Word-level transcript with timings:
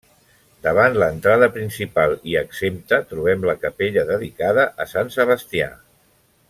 Davant 0.67 0.95
l'entrada 1.03 1.49
principal 1.57 2.15
i 2.31 2.35
exempta, 2.41 3.01
trobem 3.13 3.45
la 3.51 3.57
capella 3.67 4.09
dedicada 4.13 4.69
a 4.87 4.93
Sant 4.97 5.17
Sebastià. 5.19 5.75